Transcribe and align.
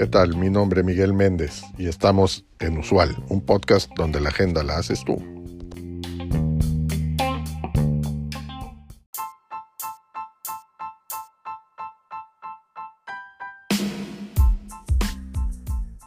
¿Qué 0.00 0.06
tal? 0.06 0.34
Mi 0.36 0.48
nombre 0.48 0.80
es 0.80 0.86
Miguel 0.86 1.12
Méndez 1.12 1.62
y 1.76 1.86
estamos 1.86 2.46
en 2.58 2.78
Usual, 2.78 3.14
un 3.28 3.44
podcast 3.44 3.90
donde 3.96 4.18
la 4.18 4.30
agenda 4.30 4.62
la 4.62 4.78
haces 4.78 5.04
tú. 5.04 5.16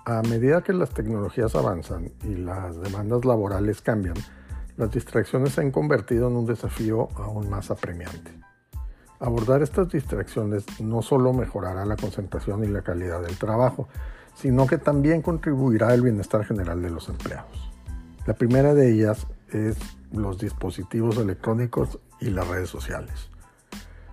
A 0.05 0.21
medida 0.23 0.63
que 0.63 0.73
las 0.73 0.89
tecnologías 0.89 1.53
avanzan 1.53 2.11
y 2.23 2.35
las 2.35 2.81
demandas 2.81 3.25
laborales 3.25 3.81
cambian, 3.81 4.15
las 4.75 4.91
distracciones 4.91 5.53
se 5.53 5.61
han 5.61 5.69
convertido 5.69 6.29
en 6.29 6.35
un 6.35 6.47
desafío 6.47 7.09
aún 7.15 7.47
más 7.47 7.69
apremiante. 7.69 8.31
Abordar 9.23 9.61
estas 9.61 9.87
distracciones 9.87 10.65
no 10.81 11.01
solo 11.01 11.31
mejorará 11.31 11.85
la 11.85 11.95
concentración 11.95 12.65
y 12.65 12.67
la 12.67 12.81
calidad 12.81 13.21
del 13.21 13.37
trabajo, 13.37 13.87
sino 14.35 14.67
que 14.67 14.77
también 14.77 15.21
contribuirá 15.21 15.87
al 15.87 16.01
bienestar 16.01 16.43
general 16.43 16.81
de 16.81 16.89
los 16.89 17.07
empleados. 17.07 17.71
La 18.27 18.33
primera 18.33 18.73
de 18.73 18.91
ellas 18.91 19.25
es 19.49 19.77
los 20.11 20.39
dispositivos 20.39 21.17
electrónicos 21.19 21.99
y 22.19 22.31
las 22.31 22.45
redes 22.49 22.67
sociales. 22.67 23.29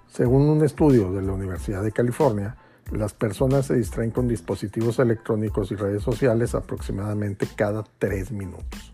Según 0.07 0.49
un 0.49 0.65
estudio 0.65 1.11
de 1.11 1.23
la 1.23 1.33
Universidad 1.33 1.83
de 1.83 1.91
California, 1.91 2.57
las 2.93 3.13
personas 3.13 3.67
se 3.67 3.75
distraen 3.75 4.13
con 4.13 4.29
dispositivos 4.29 5.01
electrónicos 5.01 5.73
y 5.73 5.75
redes 5.75 6.05
sociales 6.05 6.55
aproximadamente 6.55 7.49
cada 7.57 7.83
tres 7.99 8.31
minutos. 8.31 8.90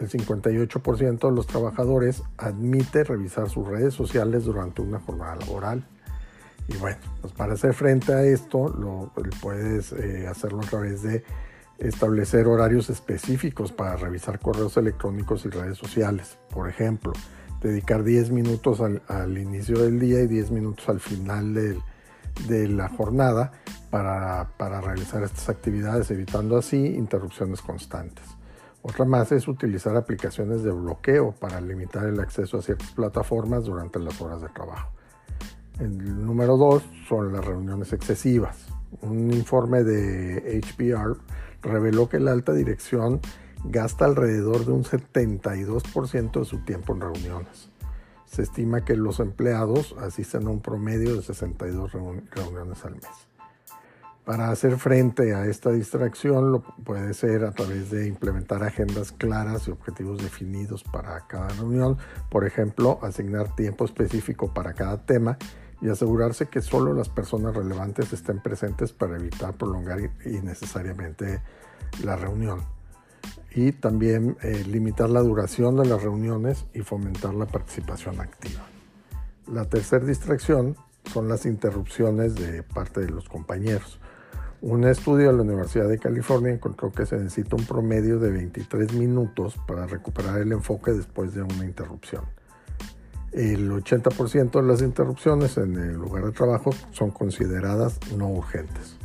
El 0.00 0.08
58% 0.08 1.28
de 1.28 1.34
los 1.34 1.46
trabajadores 1.46 2.22
admite 2.36 3.04
revisar 3.04 3.48
sus 3.48 3.66
redes 3.66 3.94
sociales 3.94 4.44
durante 4.44 4.82
una 4.82 5.00
jornada 5.00 5.36
laboral. 5.36 5.86
Y 6.68 6.76
bueno, 6.76 6.98
pues 7.20 7.32
para 7.32 7.54
hacer 7.54 7.74
frente 7.74 8.12
a 8.12 8.22
esto, 8.22 8.68
lo, 8.68 9.12
puedes 9.40 9.92
eh, 9.92 10.26
hacerlo 10.26 10.60
a 10.60 10.66
través 10.66 11.02
de 11.02 11.24
establecer 11.78 12.46
horarios 12.46 12.90
específicos 12.90 13.72
para 13.72 13.96
revisar 13.96 14.38
correos 14.40 14.76
electrónicos 14.76 15.44
y 15.44 15.50
redes 15.50 15.78
sociales. 15.78 16.38
Por 16.50 16.68
ejemplo, 16.68 17.12
dedicar 17.62 18.02
10 18.02 18.30
minutos 18.30 18.80
al, 18.80 19.38
inicio 19.38 19.78
del 19.78 20.00
día 20.00 20.20
y 20.22 20.26
10 20.26 20.50
minutos 20.50 20.88
al 20.88 21.00
final 21.00 21.54
de 21.54 22.68
la 22.68 22.88
jornada 22.88 23.52
para, 23.90 24.80
realizar 24.80 25.22
estas 25.22 25.48
actividades, 25.48 26.10
evitando 26.10 26.56
así 26.56 26.76
interrupciones 26.76 27.60
constantes. 27.62 28.24
Otra 28.88 29.04
más 29.04 29.32
es 29.32 29.48
utilizar 29.48 29.96
aplicaciones 29.96 30.62
de 30.62 30.70
bloqueo 30.70 31.32
para 31.32 31.60
limitar 31.60 32.06
el 32.06 32.20
acceso 32.20 32.58
a 32.58 32.62
ciertas 32.62 32.92
plataformas 32.92 33.64
durante 33.64 33.98
las 33.98 34.20
horas 34.20 34.40
de 34.40 34.48
trabajo. 34.48 34.92
El 35.80 36.24
número 36.24 36.56
dos 36.56 36.84
son 37.08 37.32
las 37.32 37.44
reuniones 37.44 37.92
excesivas. 37.92 38.68
Un 39.02 39.32
informe 39.32 39.82
de 39.82 40.60
HBR 40.60 41.16
reveló 41.62 42.08
que 42.08 42.20
la 42.20 42.30
alta 42.30 42.52
dirección 42.52 43.20
gasta 43.64 44.04
alrededor 44.04 44.64
de 44.64 44.70
un 44.70 44.84
72% 44.84 46.38
de 46.38 46.44
su 46.44 46.58
tiempo 46.58 46.94
en 46.94 47.00
reuniones. 47.00 47.72
Se 48.24 48.42
estima 48.42 48.84
que 48.84 48.94
los 48.94 49.18
empleados 49.18 49.96
asisten 49.98 50.46
a 50.46 50.50
un 50.50 50.60
promedio 50.60 51.16
de 51.16 51.22
62 51.22 51.90
reuniones 51.90 52.84
al 52.84 52.94
mes. 52.94 53.35
Para 54.26 54.50
hacer 54.50 54.76
frente 54.76 55.36
a 55.36 55.46
esta 55.46 55.70
distracción 55.70 56.50
lo 56.50 56.60
puede 56.60 57.14
ser 57.14 57.44
a 57.44 57.52
través 57.52 57.92
de 57.92 58.08
implementar 58.08 58.64
agendas 58.64 59.12
claras 59.12 59.68
y 59.68 59.70
objetivos 59.70 60.20
definidos 60.20 60.82
para 60.82 61.28
cada 61.28 61.46
reunión, 61.50 61.96
por 62.28 62.44
ejemplo, 62.44 62.98
asignar 63.02 63.54
tiempo 63.54 63.84
específico 63.84 64.52
para 64.52 64.74
cada 64.74 65.06
tema 65.06 65.38
y 65.80 65.90
asegurarse 65.90 66.46
que 66.46 66.60
solo 66.60 66.92
las 66.92 67.08
personas 67.08 67.54
relevantes 67.54 68.12
estén 68.12 68.40
presentes 68.40 68.92
para 68.92 69.14
evitar 69.14 69.54
prolongar 69.54 70.00
innecesariamente 70.24 71.40
la 72.02 72.16
reunión 72.16 72.62
y 73.54 73.70
también 73.70 74.36
eh, 74.42 74.64
limitar 74.66 75.08
la 75.08 75.20
duración 75.20 75.76
de 75.76 75.86
las 75.86 76.02
reuniones 76.02 76.66
y 76.74 76.80
fomentar 76.80 77.32
la 77.32 77.46
participación 77.46 78.20
activa. 78.20 78.66
La 79.46 79.66
tercera 79.66 80.04
distracción 80.04 80.74
son 81.12 81.28
las 81.28 81.46
interrupciones 81.46 82.34
de 82.34 82.64
parte 82.64 83.02
de 83.02 83.10
los 83.10 83.28
compañeros. 83.28 84.00
Un 84.62 84.84
estudio 84.84 85.28
de 85.28 85.36
la 85.36 85.42
Universidad 85.42 85.88
de 85.88 85.98
California 85.98 86.52
encontró 86.52 86.90
que 86.90 87.04
se 87.04 87.16
necesita 87.18 87.56
un 87.56 87.66
promedio 87.66 88.18
de 88.18 88.30
23 88.30 88.94
minutos 88.94 89.56
para 89.66 89.86
recuperar 89.86 90.40
el 90.40 90.52
enfoque 90.52 90.92
después 90.92 91.34
de 91.34 91.42
una 91.42 91.64
interrupción. 91.64 92.24
El 93.32 93.70
80% 93.70 94.50
de 94.50 94.62
las 94.62 94.80
interrupciones 94.80 95.58
en 95.58 95.76
el 95.76 95.94
lugar 95.96 96.24
de 96.24 96.32
trabajo 96.32 96.70
son 96.90 97.10
consideradas 97.10 97.98
no 98.16 98.28
urgentes. 98.28 98.96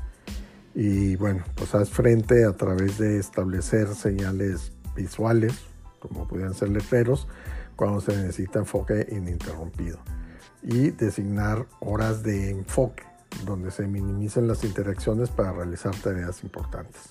Y 0.74 1.18
bueno, 1.18 1.44
pues 1.56 1.76
haz 1.76 1.90
frente 1.90 2.46
a 2.46 2.54
través 2.54 2.98
de 2.98 3.20
establecer 3.20 3.94
señales 3.94 4.72
visuales, 4.96 5.54
como 6.00 6.30
pudieran 6.30 6.54
ser 6.54 6.70
letreros, 6.70 7.28
cuando 7.76 8.00
se 8.00 8.16
necesita 8.16 8.60
enfoque 8.60 9.06
ininterrumpido. 9.12 10.00
Y 10.64 10.92
designar 10.92 11.68
horas 11.82 12.24
de 12.24 12.52
enfoque, 12.52 13.04
donde 13.46 13.72
se 13.72 13.88
minimicen 13.88 14.48
las 14.48 14.64
interacciones 14.64 15.30
para 15.30 15.52
realizar 15.52 15.96
tareas 15.96 16.44
importantes. 16.44 17.02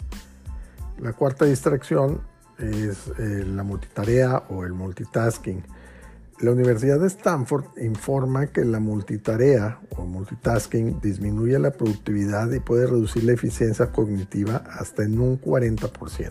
La 0.98 1.12
cuarta 1.12 1.44
distracción 1.44 2.20
es 2.58 3.08
eh, 3.18 3.44
la 3.46 3.62
multitarea 3.62 4.44
o 4.50 4.64
el 4.64 4.72
multitasking 4.72 5.64
la 6.40 6.52
Universidad 6.52 6.98
de 6.98 7.08
Stanford 7.08 7.64
informa 7.82 8.46
que 8.46 8.64
la 8.64 8.80
multitarea 8.80 9.78
o 9.90 10.06
multitasking 10.06 10.98
disminuye 10.98 11.58
la 11.58 11.70
productividad 11.70 12.50
y 12.52 12.60
puede 12.60 12.86
reducir 12.86 13.24
la 13.24 13.32
eficiencia 13.32 13.92
cognitiva 13.92 14.64
hasta 14.70 15.02
en 15.02 15.20
un 15.20 15.38
40%. 15.38 16.30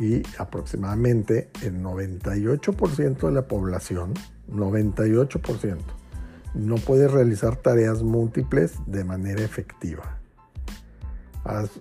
Y 0.00 0.24
aproximadamente 0.38 1.50
el 1.62 1.80
98% 1.80 3.28
de 3.28 3.32
la 3.32 3.46
población, 3.46 4.12
98%, 4.50 5.76
no 6.56 6.76
puede 6.76 7.08
realizar 7.08 7.56
tareas 7.56 8.02
múltiples 8.02 8.74
de 8.86 9.04
manera 9.04 9.42
efectiva 9.42 10.16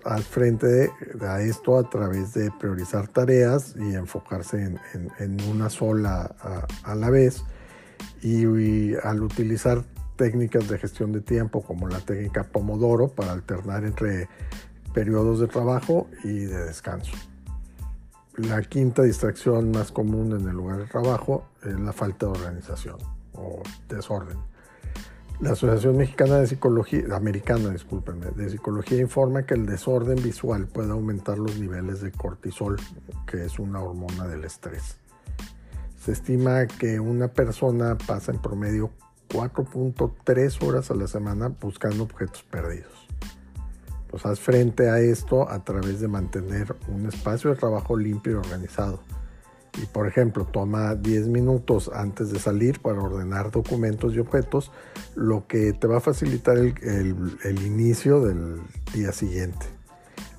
al 0.03 0.24
frente 0.24 0.91
a 1.22 1.41
esto 1.41 1.78
a 1.78 1.90
través 1.90 2.34
de 2.34 2.52
priorizar 2.52 3.08
tareas 3.08 3.75
y 3.75 3.96
enfocarse 3.96 4.78
en, 5.19 5.41
una 5.50 5.69
sola 5.69 6.35
a, 6.84 6.96
la 6.96 7.09
vez 7.09 7.44
y, 8.22 8.94
al 8.96 9.24
utilizar 9.24 9.84
técnicas 10.18 10.69
de 10.69 10.78
gestión 10.78 11.12
de 11.12 11.22
tiempo 11.22 11.62
como 11.64 11.88
la 11.88 12.00
técnica 12.00 12.44
Pomodoro 12.44 13.09
para 13.09 13.34
alternar 13.34 13.84
entre 13.84 14.30
periodos 14.94 15.40
de 15.40 15.47
trabajo 15.47 16.08
y 16.24 16.46
de 16.46 16.66
descanso. 16.66 17.14
La 18.38 18.62
quinta 18.62 19.02
distracción 19.02 19.72
más 19.72 19.91
común 19.91 20.40
en 20.40 20.47
el 20.47 20.56
lugar 20.56 20.78
de 20.78 20.85
trabajo 20.85 21.46
es 21.64 21.80
la 21.80 21.91
falta 21.91 22.28
de 22.28 22.34
organización 22.34 22.97
o 23.34 23.62
desorden. 23.90 24.38
La 25.41 25.51
Asociación 25.51 25.97
Mexicana 25.97 26.38
de 26.38 26.47
Psicología, 26.47 27.03
Americana, 27.13 27.69
discúlpenme, 27.69 28.28
de 28.28 28.50
Psicología 28.50 29.01
informa 29.01 29.46
que 29.46 29.56
el 29.56 29.66
desorden 29.66 30.23
visual 30.23 30.66
puede 30.68 30.91
aumentar 30.91 31.38
los 31.38 31.59
niveles 31.59 32.00
de 32.00 32.12
cortisol, 32.13 32.78
que 33.28 33.44
es 33.44 33.59
una 33.59 33.81
hormona 33.81 34.28
del 34.28 34.46
estrés. 34.46 34.97
Se 36.01 36.13
estima 36.13 36.68
que 36.68 37.01
una 37.01 37.28
persona 37.28 37.97
pasa 37.97 38.31
en 38.31 38.40
promedio 38.40 38.91
4.3 39.29 40.63
horas 40.66 40.90
a 40.90 40.96
la 40.96 41.07
semana 41.07 41.50
buscando 41.50 42.03
objetos 42.03 42.44
perdidos. 42.44 42.94
Pues 44.09 44.25
haz 44.25 44.40
frente 44.40 44.90
a 44.90 45.00
esto 45.00 45.50
a 45.50 45.66
través 45.66 46.00
de 46.00 46.07
mantener 46.07 46.73
un 46.88 47.07
espacio 47.07 47.50
de 47.50 47.57
trabajo 47.57 47.97
limpio 47.97 48.34
y 48.34 48.35
organizado 48.35 49.02
y 49.81 49.86
por 49.86 50.08
ejemplo 50.08 50.46
toma 50.46 50.96
10 50.96 51.28
minutos 51.28 51.91
antes 51.94 52.31
de 52.31 52.40
salir 52.40 52.80
para 52.80 53.02
ordenar 53.02 53.52
documentos 53.52 54.14
y 54.14 54.20
objetos, 54.20 54.72
lo 55.16 55.47
que 55.47 55.73
te 55.73 55.88
va 55.88 55.97
a 55.97 56.02
facilitar 56.02 56.58
el, 56.58 57.66
inicio 57.66 58.22
del 58.22 58.61
día 58.94 59.11
siguiente. 59.11 59.66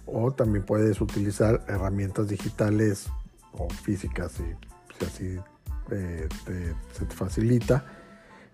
O 0.06 0.32
también 0.32 0.64
puedes 0.64 1.00
utilizar 1.00 1.64
herramientas 1.68 2.28
digitales 2.28 3.08
o 3.52 3.68
físicas, 3.68 4.32
si, 4.32 5.04
así 5.04 5.38
eh, 5.90 6.28
se 6.92 7.04
te 7.04 7.14
facilita, 7.14 7.84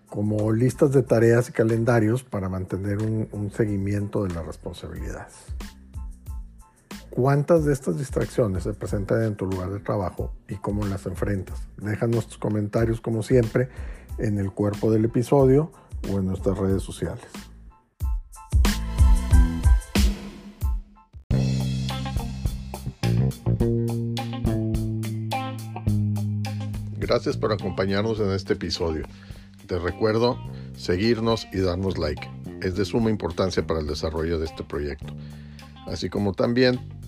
como 0.09 0.51
listas 0.51 0.91
de 0.91 1.03
tareas 1.03 1.49
y 1.49 1.53
calendarios 1.53 2.23
para 2.23 2.49
mantener 2.49 2.97
un 2.99 3.51
seguimiento 3.55 4.23
de 4.23 4.33
las 4.33 4.45
responsabilidades. 4.45 5.33
¿Cuántas 7.15 7.63
de 7.63 7.73
estas 7.73 7.99
distracciones 7.99 8.63
se 8.63 8.73
presentan 8.73 9.21
en 9.21 9.35
tu 9.35 9.45
lugar 9.45 9.69
de 9.69 9.79
trabajo 9.79 10.33
y 10.49 10.55
cómo 10.55 10.83
las 10.87 11.05
enfrentas? 11.05 11.67
Déjanos 11.77 12.25
tus 12.25 12.39
comentarios 12.39 13.01
como 13.01 13.21
siempre 13.21 13.69
en 14.17 14.39
el 14.39 14.51
cuerpo 14.51 14.91
del 14.91 15.05
episodio 15.05 15.71
o 16.11 16.17
en 16.17 16.25
nuestras 16.25 16.57
redes 16.57 16.81
sociales. 16.81 17.23
Gracias 26.97 27.37
por 27.37 27.53
acompañarnos 27.53 28.19
en 28.21 28.31
este 28.31 28.53
episodio. 28.53 29.05
Te 29.67 29.77
recuerdo 29.77 30.39
seguirnos 30.75 31.47
y 31.53 31.59
darnos 31.59 31.99
like. 31.99 32.27
Es 32.63 32.75
de 32.75 32.85
suma 32.85 33.11
importancia 33.11 33.67
para 33.67 33.81
el 33.81 33.85
desarrollo 33.85 34.39
de 34.39 34.45
este 34.45 34.63
proyecto. 34.63 35.13
Así 35.85 36.09
como 36.09 36.33
también 36.33 36.79